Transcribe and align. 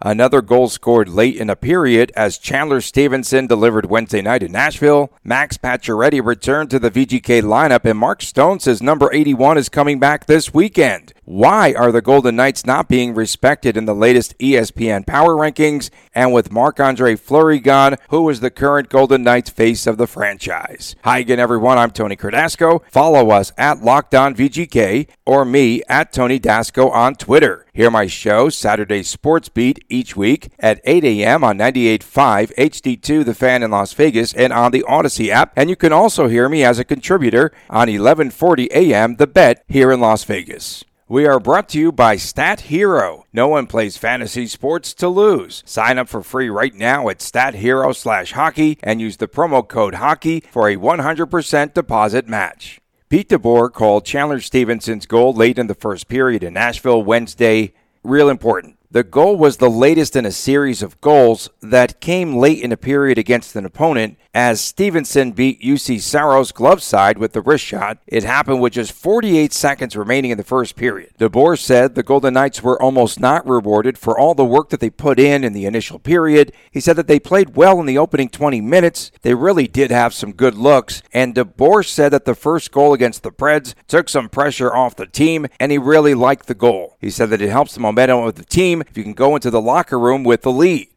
Another 0.00 0.42
goal 0.42 0.68
scored 0.68 1.08
late 1.08 1.34
in 1.34 1.50
a 1.50 1.56
period 1.56 2.12
as 2.14 2.38
Chandler 2.38 2.80
Stephenson 2.80 3.48
delivered 3.48 3.86
Wednesday 3.86 4.22
night 4.22 4.44
in 4.44 4.52
Nashville. 4.52 5.12
Max 5.24 5.58
Pacioretty 5.58 6.24
returned 6.24 6.70
to 6.70 6.78
the 6.78 6.90
VGK 6.90 7.42
lineup, 7.42 7.84
and 7.84 7.98
Mark 7.98 8.22
Stone 8.22 8.60
says 8.60 8.80
number 8.80 9.12
81 9.12 9.58
is 9.58 9.68
coming 9.68 9.98
back 9.98 10.26
this 10.26 10.54
weekend. 10.54 11.14
Why 11.30 11.74
are 11.74 11.92
the 11.92 12.00
Golden 12.00 12.36
Knights 12.36 12.64
not 12.64 12.88
being 12.88 13.14
respected 13.14 13.76
in 13.76 13.84
the 13.84 13.94
latest 13.94 14.34
ESPN 14.38 15.06
power 15.06 15.34
rankings? 15.34 15.90
And 16.14 16.32
with 16.32 16.50
Marc 16.50 16.80
Andre 16.80 17.16
Fleury 17.16 17.58
gone, 17.58 17.96
who 18.08 18.26
is 18.30 18.40
the 18.40 18.50
current 18.50 18.88
Golden 18.88 19.24
Knights 19.24 19.50
face 19.50 19.86
of 19.86 19.98
the 19.98 20.06
franchise? 20.06 20.96
Hi 21.04 21.18
again, 21.18 21.38
everyone. 21.38 21.76
I'm 21.76 21.90
Tony 21.90 22.16
Cardasco. 22.16 22.80
Follow 22.90 23.28
us 23.28 23.52
at 23.58 23.82
Locked 23.82 24.14
On 24.14 24.34
VGK 24.34 25.06
or 25.26 25.44
me 25.44 25.82
at 25.86 26.14
Tony 26.14 26.40
Dasco 26.40 26.90
on 26.90 27.14
Twitter. 27.14 27.66
Hear 27.74 27.90
my 27.90 28.06
show, 28.06 28.48
Saturday 28.48 29.02
Sports 29.02 29.50
Beat, 29.50 29.84
each 29.90 30.16
week 30.16 30.50
at 30.58 30.80
8 30.84 31.04
a.m. 31.04 31.44
on 31.44 31.58
98.5 31.58 32.54
HD2 32.54 33.22
The 33.26 33.34
Fan 33.34 33.62
in 33.62 33.70
Las 33.70 33.92
Vegas 33.92 34.32
and 34.32 34.50
on 34.50 34.72
the 34.72 34.82
Odyssey 34.84 35.30
app. 35.30 35.52
And 35.56 35.68
you 35.68 35.76
can 35.76 35.92
also 35.92 36.28
hear 36.28 36.48
me 36.48 36.64
as 36.64 36.78
a 36.78 36.84
contributor 36.84 37.52
on 37.68 37.88
1140 37.88 38.70
a.m. 38.72 39.16
The 39.16 39.26
Bet 39.26 39.62
here 39.68 39.92
in 39.92 40.00
Las 40.00 40.24
Vegas. 40.24 40.86
We 41.10 41.24
are 41.24 41.40
brought 41.40 41.70
to 41.70 41.78
you 41.78 41.90
by 41.90 42.16
Stat 42.16 42.60
Hero. 42.60 43.24
No 43.32 43.48
one 43.48 43.66
plays 43.66 43.96
fantasy 43.96 44.46
sports 44.46 44.92
to 44.92 45.08
lose. 45.08 45.62
Sign 45.64 45.96
up 45.96 46.06
for 46.06 46.22
free 46.22 46.50
right 46.50 46.74
now 46.74 47.08
at 47.08 47.22
Stat 47.22 47.54
Hero 47.54 47.94
slash 47.94 48.32
hockey 48.32 48.78
and 48.82 49.00
use 49.00 49.16
the 49.16 49.26
promo 49.26 49.66
code 49.66 49.94
hockey 49.94 50.44
for 50.50 50.68
a 50.68 50.76
100% 50.76 51.72
deposit 51.72 52.28
match. 52.28 52.82
Pete 53.08 53.30
DeBoer 53.30 53.72
called 53.72 54.04
Chandler 54.04 54.38
Stephenson's 54.38 55.06
goal 55.06 55.32
late 55.32 55.58
in 55.58 55.66
the 55.66 55.74
first 55.74 56.08
period 56.08 56.42
in 56.42 56.52
Nashville 56.52 57.02
Wednesday 57.02 57.72
real 58.04 58.28
important. 58.28 58.77
The 58.90 59.04
goal 59.04 59.36
was 59.36 59.58
the 59.58 59.68
latest 59.68 60.16
in 60.16 60.24
a 60.24 60.32
series 60.32 60.82
of 60.82 60.98
goals 61.02 61.50
that 61.60 62.00
came 62.00 62.36
late 62.36 62.62
in 62.62 62.72
a 62.72 62.76
period 62.78 63.18
against 63.18 63.54
an 63.54 63.66
opponent 63.66 64.16
as 64.32 64.62
Stephenson 64.62 65.32
beat 65.32 65.60
Juuse 65.60 66.00
Saros' 66.00 66.52
glove 66.52 66.82
side 66.82 67.18
with 67.18 67.32
the 67.34 67.42
wrist 67.42 67.64
shot. 67.64 67.98
It 68.06 68.24
happened 68.24 68.62
with 68.62 68.74
just 68.74 68.92
48 68.92 69.52
seconds 69.52 69.94
remaining 69.94 70.30
in 70.30 70.38
the 70.38 70.44
first 70.44 70.74
period. 70.74 71.10
DeBoer 71.18 71.58
said 71.58 71.94
the 71.94 72.02
Golden 72.02 72.34
Knights 72.34 72.62
were 72.62 72.80
almost 72.80 73.20
not 73.20 73.46
rewarded 73.46 73.98
for 73.98 74.18
all 74.18 74.34
the 74.34 74.44
work 74.44 74.70
that 74.70 74.80
they 74.80 74.88
put 74.88 75.18
in 75.18 75.44
in 75.44 75.52
the 75.52 75.66
initial 75.66 75.98
period. 75.98 76.52
He 76.70 76.80
said 76.80 76.96
that 76.96 77.08
they 77.08 77.18
played 77.18 77.56
well 77.56 77.80
in 77.80 77.86
the 77.86 77.98
opening 77.98 78.30
20 78.30 78.60
minutes. 78.62 79.10
They 79.20 79.34
really 79.34 79.66
did 79.66 79.90
have 79.90 80.14
some 80.14 80.32
good 80.32 80.54
looks. 80.54 81.02
And 81.12 81.34
DeBoer 81.34 81.84
said 81.84 82.10
that 82.12 82.24
the 82.24 82.34
first 82.34 82.70
goal 82.70 82.94
against 82.94 83.22
the 83.22 83.32
Preds 83.32 83.74
took 83.86 84.08
some 84.08 84.30
pressure 84.30 84.74
off 84.74 84.96
the 84.96 85.06
team, 85.06 85.46
and 85.60 85.72
he 85.72 85.78
really 85.78 86.14
liked 86.14 86.46
the 86.46 86.54
goal. 86.54 86.96
He 87.00 87.10
said 87.10 87.28
that 87.30 87.42
it 87.42 87.50
helps 87.50 87.74
the 87.74 87.80
momentum 87.80 88.20
of 88.20 88.36
the 88.36 88.44
team 88.44 88.77
if 88.80 88.96
you 88.96 89.02
can 89.02 89.14
go 89.14 89.34
into 89.34 89.50
the 89.50 89.60
locker 89.60 89.98
room 89.98 90.24
with 90.24 90.42
the 90.42 90.52
lead. 90.52 90.88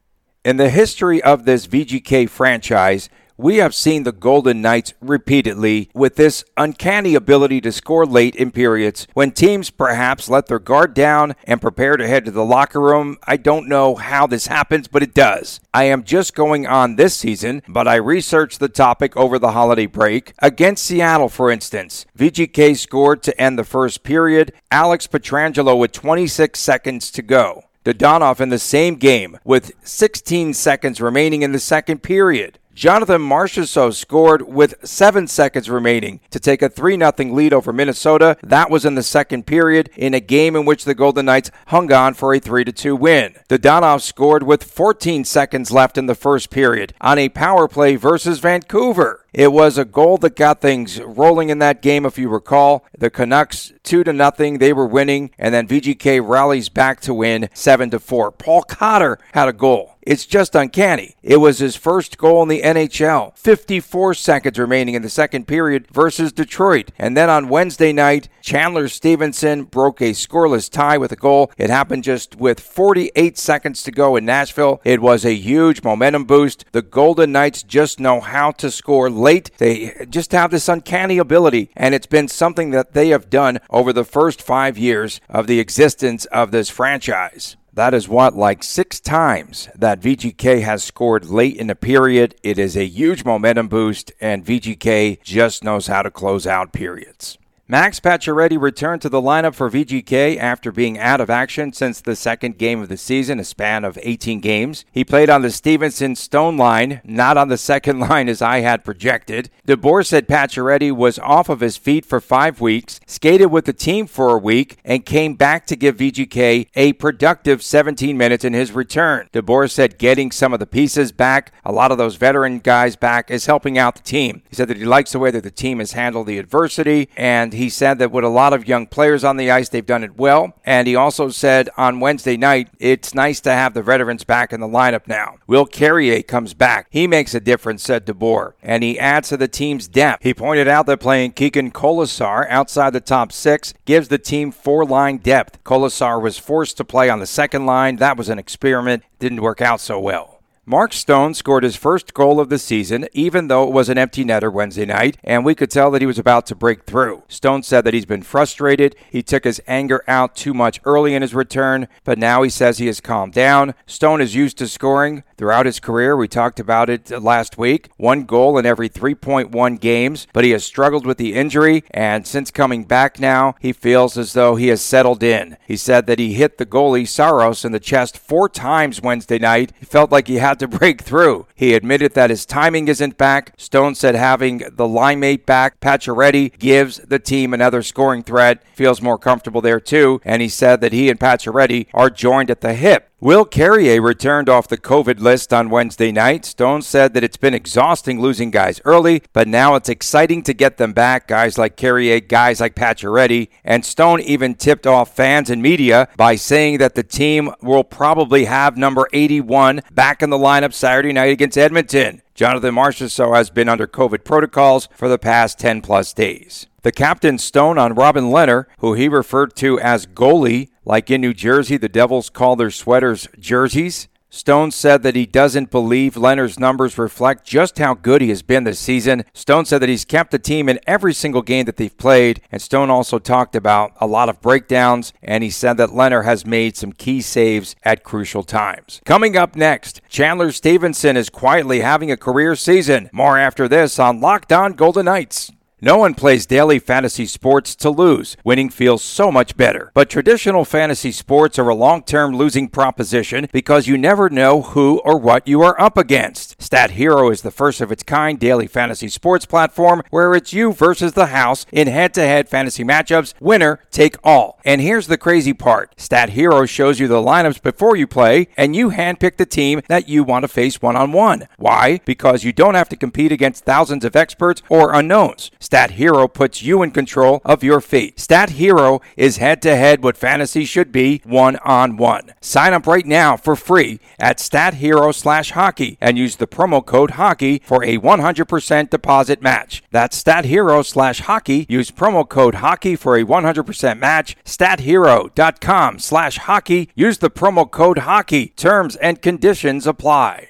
In 0.44 0.58
the 0.58 0.70
history 0.70 1.22
of 1.22 1.46
this 1.46 1.68
VGK 1.68 2.30
franchise, 2.30 3.10
we 3.42 3.58
have 3.58 3.74
seen 3.74 4.04
the 4.04 4.12
Golden 4.12 4.62
Knights 4.62 4.94
repeatedly 5.02 5.90
with 5.96 6.16
this 6.16 6.44
uncanny 6.58 7.16
ability 7.16 7.60
to 7.62 7.72
score 7.72 8.06
late 8.06 8.36
in 8.36 8.52
periods 8.52 9.08
when 9.14 9.32
teams 9.32 9.72
perhaps 9.72 10.30
let 10.30 10.46
their 10.46 10.60
guard 10.60 10.94
down 10.94 11.34
and 11.46 11.60
prepare 11.60 11.98
to 11.98 12.08
head 12.08 12.26
to 12.26 12.32
the 12.32 12.46
locker 12.46 12.80
room. 12.80 13.18
I 13.26 13.38
don't 13.38 13.68
know 13.68 13.96
how 13.96 14.28
this 14.28 14.46
happens, 14.46 14.88
but 14.88 15.02
it 15.02 15.16
does. 15.16 15.60
I 15.74 15.86
am 15.86 16.04
just 16.04 16.36
going 16.36 16.68
on 16.68 16.98
this 16.98 17.16
season, 17.16 17.64
but 17.68 17.88
I 17.88 17.96
researched 17.96 18.60
the 18.60 18.70
topic 18.70 19.18
over 19.18 19.40
the 19.40 19.54
holiday 19.54 19.88
break. 19.88 20.34
Against 20.40 20.86
Seattle, 20.86 21.30
for 21.30 21.50
instance, 21.50 22.06
VGK 22.16 22.78
scored 22.78 23.24
to 23.24 23.42
end 23.42 23.58
the 23.58 23.64
first 23.64 24.04
period, 24.04 24.54
Alex 24.70 25.08
Pietrangelo 25.08 25.78
with 25.78 25.94
26 25.94 26.60
seconds 26.60 27.10
to 27.10 27.24
go. 27.24 27.64
Dadonov 27.84 28.40
in 28.40 28.50
the 28.50 28.60
same 28.60 28.96
game 28.96 29.40
with 29.44 29.72
16 29.84 30.54
seconds 30.54 31.02
remaining 31.02 31.42
in 31.42 31.52
the 31.52 31.60
second 31.60 32.04
period. 32.04 32.60
Jonathan 32.74 33.22
Marchessault 33.22 33.94
scored 33.96 34.44
with 34.44 34.76
seven 34.84 35.28
seconds 35.28 35.70
remaining 35.70 36.20
to 36.30 36.40
take 36.40 36.62
a 36.62 36.70
3 36.70 36.98
0 36.98 37.14
lead 37.34 37.54
over 37.54 37.74
Minnesota. 37.74 38.38
That 38.42 38.70
was 38.70 38.86
in 38.86 38.96
the 38.96 39.04
second 39.04 39.46
period 39.46 39.90
in 39.96 40.14
a 40.14 40.20
game 40.20 40.56
in 40.56 40.66
which 40.66 40.86
the 40.86 40.96
Golden 40.96 41.26
Knights 41.26 41.52
hung 41.68 41.92
on 41.92 42.14
for 42.14 42.34
a 42.34 42.40
3 42.40 42.64
2 42.66 42.96
win. 42.96 43.36
Dadonov 43.50 44.02
scored 44.02 44.44
with 44.44 44.64
14 44.64 45.26
seconds 45.26 45.72
left 45.72 45.98
in 45.98 46.06
the 46.06 46.16
first 46.16 46.50
period 46.50 46.94
on 47.02 47.18
a 47.18 47.30
power 47.30 47.68
play 47.68 47.98
versus 47.98 48.40
Vancouver. 48.40 49.21
It 49.34 49.54
was 49.54 49.78
a 49.78 49.86
goal 49.86 50.18
that 50.18 50.36
got 50.36 50.60
things 50.60 51.00
rolling 51.00 51.50
in 51.50 51.60
that 51.60 51.82
game, 51.82 52.06
if 52.06 52.18
you 52.18 52.28
recall. 52.28 52.86
The 52.98 53.10
Canucks 53.10 53.72
two 53.84 54.04
to 54.04 54.14
nothing, 54.14 54.58
they 54.58 54.74
were 54.74 54.86
winning, 54.86 55.32
and 55.38 55.54
then 55.54 55.68
VGK 55.68 56.22
rallies 56.26 56.70
back 56.70 57.00
to 57.02 57.14
win 57.14 57.50
seven 57.54 57.90
to 57.92 58.00
four. 58.00 58.32
Paul 58.32 58.64
Cotter 58.64 59.18
had 59.34 59.48
a 59.48 59.54
goal. 59.54 59.96
It's 60.02 60.26
just 60.26 60.56
uncanny. 60.56 61.16
It 61.22 61.38
was 61.38 61.60
his 61.60 61.76
first 61.76 62.18
goal 62.18 62.42
in 62.42 62.50
the 62.50 62.62
NHL. 62.64 63.38
54 63.38 64.16
seconds 64.16 64.58
remaining 64.58 64.96
in 64.96 65.04
the 65.04 65.10
second 65.10 65.48
period 65.48 65.88
versus 65.92 66.32
Detroit. 66.32 66.92
And 66.98 67.16
then 67.16 67.30
on 67.30 67.50
Wednesday 67.50 67.94
night, 67.94 68.28
Chandler 68.42 68.88
Stephenson 68.88 69.64
broke 69.64 70.02
a 70.02 70.12
scoreless 70.12 70.72
tie 70.72 70.98
with 70.98 71.12
a 71.12 71.16
goal. 71.16 71.52
It 71.56 71.70
happened 71.70 72.04
just 72.04 72.36
with 72.36 72.60
48 72.60 73.38
seconds 73.38 73.84
to 73.84 73.92
go 73.92 74.16
in 74.16 74.26
Nashville. 74.26 74.82
It 74.84 75.02
was 75.02 75.24
a 75.24 75.36
huge 75.36 75.84
momentum 75.84 76.26
boost. 76.26 76.66
The 76.72 76.82
Golden 76.82 77.32
Knights 77.32 77.62
just 77.62 78.00
know 78.00 78.22
how 78.22 78.52
to 78.54 78.72
score 78.72 79.10
late. 79.22 79.52
They 79.58 80.06
just 80.10 80.32
have 80.34 80.52
this 80.52 80.68
uncanny 80.68 81.18
ability, 81.18 81.70
and 81.76 81.96
it's 81.96 82.08
been 82.08 82.28
something 82.28 82.72
that 82.72 82.94
they 82.94 83.10
have 83.10 83.30
done 83.30 83.60
over 83.70 83.94
the 83.94 84.04
first 84.04 84.42
five 84.42 84.78
years 84.78 85.22
of 85.30 85.48
the 85.48 85.60
existence 85.60 86.26
of 86.26 86.52
this 86.52 86.70
franchise. 86.70 87.56
That 87.74 87.94
is 87.94 88.10
what, 88.10 88.36
like 88.36 88.64
six 88.64 89.00
times 89.00 89.70
that 89.76 90.02
VGK 90.02 90.62
has 90.62 90.84
scored 90.84 91.26
late 91.26 91.56
in 91.56 91.68
the 91.68 91.76
period. 91.76 92.36
It 92.44 92.60
is 92.60 92.76
a 92.76 92.86
huge 92.86 93.24
momentum 93.24 93.70
boost, 93.70 94.12
and 94.20 94.46
VGK 94.46 95.24
just 95.24 95.64
knows 95.64 95.88
how 95.88 96.02
to 96.02 96.12
close 96.12 96.46
out 96.46 96.74
periods. 96.74 97.38
Max 97.72 98.02
Pacioretty 98.02 98.60
returned 98.60 99.02
to 99.02 99.08
the 99.08 99.22
lineup 99.22 99.56
for 99.56 99.72
VGK 99.72 100.36
after 100.36 100.74
being 100.74 101.00
out 101.00 101.22
of 101.22 101.30
action 101.30 101.72
since 101.72 102.02
the 102.02 102.18
second 102.18 102.58
game 102.58 102.82
of 102.82 102.90
the 102.90 102.98
season, 102.98 103.40
a 103.40 103.46
span 103.46 103.86
of 103.86 103.98
18 104.02 104.42
games. 104.42 104.84
He 104.92 105.06
played 105.06 105.30
on 105.30 105.42
the 105.42 105.50
Stephenson 105.52 106.18
Stone 106.18 106.58
line, 106.58 107.00
not 107.06 107.38
on 107.38 107.48
the 107.48 107.58
second 107.58 108.00
line 108.10 108.28
as 108.28 108.42
I 108.42 108.60
had 108.60 108.84
projected. 108.84 109.50
DeBoer 109.66 110.06
said 110.06 110.28
Pacioretty 110.28 110.92
was 110.92 111.18
off 111.20 111.48
of 111.48 111.62
his 111.62 111.78
feet 111.78 112.06
for 112.06 112.20
five 112.20 112.60
weeks, 112.60 113.00
skated 113.06 113.52
with 113.52 113.64
the 113.64 113.72
team 113.72 114.06
for 114.06 114.36
a 114.36 114.38
week, 114.38 114.78
and 114.84 115.06
came 115.06 115.36
back 115.36 115.66
to 115.68 115.78
give 115.78 115.96
VGK 115.96 116.68
a 116.76 116.92
productive 116.92 117.64
17 117.64 118.18
minutes 118.18 118.44
in 118.44 118.52
his 118.52 118.74
return. 118.74 119.30
DeBoer 119.32 119.72
said 119.72 119.98
getting 119.98 120.30
some 120.30 120.52
of 120.52 120.60
the 120.60 120.68
pieces 120.68 121.14
back, 121.14 121.54
a 121.64 121.72
lot 121.72 121.94
of 121.94 121.98
those 121.98 122.18
veteran 122.18 122.60
guys 122.60 122.98
back, 122.98 123.32
is 123.32 123.46
helping 123.46 123.78
out 123.78 123.96
the 123.96 124.02
team. 124.02 124.42
He 124.50 124.58
said 124.58 124.68
that 124.68 124.76
he 124.76 124.84
likes 124.84 125.14
the 125.14 125.20
way 125.20 125.32
that 125.32 125.44
the 125.44 125.50
team 125.52 125.80
has 125.80 125.94
handled 125.94 126.28
the 126.28 126.38
adversity, 126.38 127.08
and 127.16 127.54
he 127.61 127.61
said 127.70 128.00
that 128.00 128.12
with 128.12 128.24
a 128.24 128.30
lot 128.30 128.54
of 128.54 128.68
young 128.68 128.88
players 128.88 129.24
on 129.24 129.38
the 129.38 129.52
ice, 129.52 129.70
they've 129.70 129.86
done 129.86 130.04
it 130.04 130.18
well. 130.18 130.54
And 130.66 130.88
he 130.88 130.96
also 130.96 131.30
said 131.30 131.70
on 131.78 132.00
Wednesday 132.00 132.38
night, 132.38 132.70
it's 132.80 133.14
nice 133.14 133.40
to 133.42 133.52
have 133.52 133.74
the 133.74 133.82
veterans 133.82 134.24
back 134.24 134.54
in 134.54 134.60
the 134.60 134.68
lineup 134.68 135.08
now. 135.08 135.38
Will 135.48 135.66
Carrier 135.66 136.22
comes 136.24 136.54
back. 136.54 136.88
He 136.90 137.08
makes 137.08 137.34
a 137.34 137.40
difference, 137.40 137.84
said 137.84 138.06
DeBoer. 138.06 138.54
And 138.62 138.84
he 138.84 139.00
adds 139.00 139.30
to 139.30 139.38
the 139.38 139.48
team's 139.48 139.88
depth. 139.88 140.24
He 140.24 140.34
pointed 140.34 140.68
out 140.68 140.86
that 140.86 141.00
playing 141.00 141.34
Keegan 141.34 141.72
Kolesar 141.72 142.48
outside 142.50 142.94
the 142.94 143.02
top 143.02 143.32
six 143.32 143.74
gives 143.86 144.08
the 144.08 144.18
team 144.18 144.52
four 144.52 144.86
line 144.86 145.18
depth. 145.18 145.64
Kolesar 145.64 146.22
was 146.22 146.38
forced 146.38 146.78
to 146.78 146.86
play 146.86 147.10
on 147.10 147.20
the 147.20 147.26
second 147.26 147.66
line. 147.66 147.98
That 147.98 148.18
was 148.18 148.30
an 148.30 148.40
experiment. 148.40 149.04
Didn't 149.20 149.42
work 149.42 149.62
out 149.62 149.80
so 149.80 150.00
well. 150.00 150.41
Mark 150.72 150.94
Stone 150.94 151.34
scored 151.34 151.66
his 151.66 151.76
first 151.76 152.14
goal 152.14 152.40
of 152.40 152.48
the 152.48 152.58
season, 152.58 153.06
even 153.12 153.50
though 153.50 153.68
it 153.68 153.74
was 153.74 153.90
an 153.90 153.98
empty 153.98 154.24
netter 154.24 154.50
Wednesday 154.50 154.86
night, 154.86 155.18
and 155.22 155.44
we 155.44 155.54
could 155.54 155.70
tell 155.70 155.92
that 155.92 156.02
he 156.02 156.06
was 156.06 156.18
about 156.18 156.46
to 156.46 156.56
break 156.56 156.86
through. 156.86 157.24
Stone 157.28 157.64
said 157.64 157.84
that 157.84 157.94
he's 157.94 158.06
been 158.06 158.22
frustrated. 158.22 158.96
He 159.10 159.22
took 159.22 159.44
his 159.44 159.60
anger 159.68 160.02
out 160.08 160.34
too 160.34 160.54
much 160.54 160.80
early 160.86 161.14
in 161.14 161.24
his 161.24 161.36
return, 161.36 161.90
but 162.06 162.18
now 162.18 162.42
he 162.42 162.50
says 162.50 162.78
he 162.78 162.88
has 162.88 163.02
calmed 163.02 163.34
down. 163.34 163.76
Stone 163.86 164.22
is 164.22 164.34
used 164.34 164.58
to 164.60 164.68
scoring 164.70 165.24
throughout 165.42 165.66
his 165.66 165.80
career. 165.80 166.16
We 166.16 166.28
talked 166.28 166.60
about 166.60 166.88
it 166.88 167.10
last 167.10 167.58
week. 167.58 167.90
One 167.98 168.26
goal 168.26 168.60
in 168.60 168.66
every 168.68 168.88
3.1 168.88 169.80
games, 169.80 170.28
but 170.34 170.44
he 170.44 170.52
has 170.52 170.64
struggled 170.64 171.04
with 171.04 171.18
the 171.18 171.34
injury, 171.34 171.84
and 171.90 172.28
since 172.28 172.52
coming 172.52 172.84
back 172.84 173.20
now, 173.20 173.56
he 173.60 173.74
feels 173.74 174.20
as 174.20 174.34
though 174.34 174.56
he 174.56 174.68
has 174.68 174.84
settled 174.84 175.24
in. 175.24 175.58
He 175.66 175.78
said 175.78 176.06
that 176.06 176.20
he 176.20 176.34
hit 176.34 176.60
the 176.60 176.66
goalie 176.68 177.08
Saros 177.08 177.66
in 177.66 177.72
the 177.72 177.80
chest 177.80 178.20
four 178.20 178.50
times 178.50 179.02
Wednesday 179.02 179.40
night. 179.40 179.74
He 179.80 179.86
felt 179.88 180.12
like 180.12 180.28
he 180.28 180.36
had 180.36 180.60
to 180.60 180.68
break 180.80 181.02
through. 181.02 181.48
He 181.56 181.74
admitted 181.74 182.14
that 182.14 182.30
his 182.30 182.46
timing 182.46 182.88
isn't 182.88 183.18
back. 183.18 183.56
Stone 183.58 183.96
said 183.96 184.14
having 184.14 184.62
the 184.72 184.88
line 184.88 185.20
mate 185.20 185.48
back, 185.48 185.80
Pacioretty, 185.80 186.60
gives 186.60 186.98
the 186.98 187.18
team 187.18 187.52
another 187.52 187.82
scoring 187.82 188.22
threat. 188.22 188.62
Feels 188.76 189.02
more 189.02 189.18
comfortable 189.18 189.62
there 189.62 189.80
too, 189.80 190.22
and 190.24 190.44
he 190.44 190.50
said 190.50 190.82
that 190.82 190.94
he 190.94 191.10
and 191.10 191.20
Pacioretty 191.20 191.88
are 191.96 192.12
joined 192.12 192.52
at 192.52 192.62
the 192.62 192.76
hip. 192.76 193.11
Will 193.24 193.46
Carrier 193.46 194.02
returned 194.02 194.50
off 194.50 194.68
the 194.68 194.80
COVID 194.80 195.20
list 195.20 195.54
on 195.54 195.70
Wednesday 195.70 196.12
night. 196.12 196.44
Stone 196.44 196.82
said 196.82 197.14
that 197.14 197.24
it's 197.24 197.38
been 197.38 197.54
exhausting 197.54 198.20
losing 198.20 198.50
guys 198.50 198.82
early, 198.84 199.22
but 199.32 199.48
now 199.48 199.76
it's 199.76 199.90
exciting 199.90 200.42
to 200.42 200.56
get 200.56 200.78
them 200.78 200.92
back. 200.92 201.28
Guys 201.28 201.56
like 201.56 201.78
Carrier, 201.78 202.20
guys 202.20 202.60
like 202.60 202.74
Pacioretty, 202.74 203.50
and 203.64 203.86
Stone 203.86 204.22
even 204.22 204.56
tipped 204.56 204.88
off 204.88 205.16
fans 205.16 205.52
and 205.52 205.62
media 205.62 206.10
by 206.18 206.34
saying 206.36 206.80
that 206.80 206.96
the 206.96 207.04
team 207.04 207.52
will 207.62 207.84
probably 207.84 208.46
have 208.46 208.76
number 208.76 209.08
81 209.14 209.82
back 209.92 210.24
in 210.24 210.32
the 210.32 210.38
lineup 210.40 210.74
Saturday 210.74 211.14
night 211.14 211.32
against 211.32 211.60
Edmonton. 211.60 212.24
Jonathan 212.34 212.74
Marchessault 212.74 213.36
has 213.36 213.52
been 213.52 213.70
under 213.70 213.86
COVID 213.86 214.24
protocols 214.24 214.90
for 214.96 215.08
the 215.08 215.20
past 215.20 215.60
10 215.60 215.82
plus 215.82 216.12
days. 216.12 216.66
The 216.82 216.92
captain 216.92 217.38
Stone 217.38 217.78
on 217.78 217.94
Robin 217.94 218.32
Lehner, 218.32 218.66
who 218.80 218.96
he 218.96 219.08
referred 219.08 219.56
to 219.58 219.80
as 219.80 220.08
goalie, 220.08 220.71
like 220.86 221.10
in 221.12 221.22
New 221.22 221.34
Jersey, 221.34 221.78
the 221.78 221.90
Devils 221.90 222.30
call 222.30 222.56
their 222.56 222.72
sweaters 222.72 223.28
jerseys. 223.40 224.08
Stone 224.34 224.72
said 224.72 225.04
that 225.04 225.16
he 225.18 225.26
doesn't 225.26 225.72
believe 225.72 226.14
Lehner's 226.14 226.58
numbers 226.58 226.98
reflect 226.98 227.46
just 227.46 227.80
how 227.80 227.94
good 227.94 228.22
he 228.22 228.30
has 228.30 228.42
been 228.42 228.64
this 228.64 228.80
season. 228.80 229.26
Stone 229.34 229.66
said 229.66 229.82
that 229.82 229.90
he's 229.90 230.06
kept 230.06 230.32
the 230.32 230.40
team 230.40 230.70
in 230.70 230.80
every 230.88 231.14
single 231.14 231.42
game 231.42 231.66
that 231.66 231.76
they've 231.76 231.98
played, 231.98 232.40
and 232.50 232.62
Stone 232.62 232.90
also 232.90 233.20
talked 233.20 233.58
about 233.58 233.92
a 234.00 234.08
lot 234.08 234.30
of 234.30 234.40
breakdowns, 234.40 235.12
and 235.22 235.44
he 235.44 235.50
said 235.50 235.76
that 235.76 235.94
Leonard 235.94 236.24
has 236.24 236.46
made 236.46 236.78
some 236.78 236.94
key 236.94 237.20
saves 237.20 237.76
at 237.84 238.06
crucial 238.06 238.44
times. 238.44 239.02
Coming 239.04 239.36
up 239.36 239.58
next, 239.58 240.00
Chandler 240.08 240.54
Stephenson 240.54 241.18
is 241.18 241.30
quietly 241.30 241.82
having 241.82 242.10
a 242.10 242.16
career 242.16 242.56
season. 242.56 243.10
More 243.12 243.38
after 243.38 243.68
this 243.68 244.00
on 244.00 244.22
Locked 244.22 244.54
On 244.54 244.72
Golden 244.72 245.06
Knights. 245.06 245.52
No 245.84 245.98
one 245.98 246.14
plays 246.14 246.46
daily 246.46 246.78
fantasy 246.78 247.26
sports 247.26 247.76
to 247.78 247.90
lose. 247.90 248.38
Winning 248.44 248.70
feels 248.70 249.02
so 249.02 249.32
much 249.32 249.58
better. 249.58 249.90
But 249.96 250.12
traditional 250.12 250.64
fantasy 250.64 251.12
sports 251.12 251.58
are 251.58 251.70
a 251.70 251.74
long 251.74 252.04
term 252.04 252.38
losing 252.38 252.68
proposition 252.68 253.48
because 253.52 253.88
you 253.88 253.98
never 253.98 254.30
know 254.30 254.62
who 254.62 255.00
or 255.00 255.18
what 255.18 255.48
you 255.48 255.64
are 255.64 255.80
up 255.82 255.98
against. 255.98 256.51
Stat 256.62 256.92
Hero 256.92 257.32
is 257.32 257.42
the 257.42 257.50
first 257.50 257.82
of 257.82 257.92
its 257.92 258.04
kind 258.04 258.40
daily 258.40 258.68
fantasy 258.68 259.08
sports 259.08 259.48
platform 259.48 260.04
where 260.12 260.36
it's 260.36 260.54
you 260.54 260.72
versus 260.72 261.14
the 261.14 261.26
house 261.26 261.66
in 261.72 261.88
head 261.88 262.14
to 262.14 262.22
head 262.22 262.48
fantasy 262.48 262.84
matchups, 262.84 263.34
winner 263.40 263.80
take 263.90 264.16
all. 264.24 264.60
And 264.64 264.80
here's 264.80 265.08
the 265.08 265.18
crazy 265.18 265.54
part 265.54 265.92
Stat 265.98 266.30
Hero 266.30 266.68
shows 266.68 267.00
you 267.00 267.08
the 267.08 267.16
lineups 267.16 267.64
before 267.64 267.96
you 267.96 268.06
play, 268.06 268.48
and 268.56 268.76
you 268.76 268.92
handpick 268.92 269.38
the 269.38 269.46
team 269.48 269.82
that 269.88 270.08
you 270.08 270.24
want 270.24 270.44
to 270.44 270.48
face 270.48 270.84
one 270.84 270.96
on 270.96 271.12
one. 271.12 271.48
Why? 271.58 272.00
Because 272.06 272.44
you 272.44 272.54
don't 272.54 272.76
have 272.76 272.90
to 272.90 272.96
compete 272.96 273.32
against 273.32 273.66
thousands 273.66 274.06
of 274.06 274.16
experts 274.16 274.62
or 274.70 274.94
unknowns. 274.94 275.50
Stat 275.60 275.92
Hero 275.92 276.28
puts 276.28 276.62
you 276.62 276.84
in 276.84 276.92
control 276.92 277.42
of 277.44 277.64
your 277.64 277.82
fate. 277.82 278.20
Stat 278.20 278.52
Hero 278.52 279.02
is 279.18 279.38
head 279.38 279.64
to 279.64 279.76
head 279.76 280.04
what 280.04 280.16
fantasy 280.16 280.66
should 280.66 280.92
be 280.92 281.24
one 281.26 281.56
on 281.58 281.98
one. 281.98 282.34
Sign 282.40 282.74
up 282.74 282.86
right 282.86 283.06
now 283.06 283.36
for 283.36 283.56
free 283.56 284.00
at 284.20 284.38
StatHero 284.38 285.14
slash 285.14 285.52
hockey 285.52 285.98
and 286.00 286.20
use 286.20 286.36
the 286.36 286.51
promo 286.52 286.86
code 286.86 287.12
hockey 287.12 287.62
for 287.66 287.84
a 287.84 287.98
100% 287.98 288.90
deposit 288.90 289.42
match. 289.42 289.82
That's 289.90 290.22
StatHero 290.22 290.86
slash 290.86 291.22
hockey. 291.22 291.66
Use 291.68 291.90
promo 291.90 292.28
code 292.28 292.56
hockey 292.56 292.96
for 292.96 293.16
a 293.16 293.24
100% 293.24 293.98
match. 293.98 294.38
StatHero.com 294.46 296.00
slash 296.00 296.38
hockey. 296.38 296.90
Use 296.94 297.18
the 297.18 297.32
promo 297.32 297.70
code 297.70 298.00
hockey. 298.00 298.50
Terms 298.50 298.96
and 298.98 299.22
conditions 299.22 299.88
apply. 299.88 300.50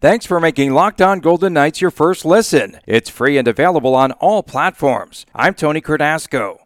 Thanks 0.00 0.24
for 0.24 0.40
making 0.40 0.72
Locked 0.72 1.02
On 1.02 1.20
Golden 1.20 1.52
Knights 1.52 1.82
your 1.82 1.90
first 1.90 2.24
listen. 2.24 2.80
It's 2.86 3.10
free 3.10 3.36
and 3.36 3.46
available 3.46 3.94
on 3.94 4.12
all 4.12 4.42
platforms. 4.42 5.26
I'm 5.34 5.52
Tony 5.52 5.82
Cardasco. 5.82 6.60